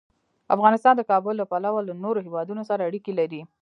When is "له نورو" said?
1.87-2.19